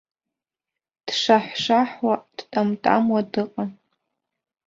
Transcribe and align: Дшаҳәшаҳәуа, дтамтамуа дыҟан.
Дшаҳәшаҳәуа, 1.05 2.15
дтамтамуа 2.37 3.21
дыҟан. 3.31 3.71